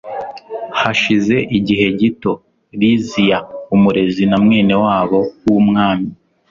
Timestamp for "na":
4.29-4.37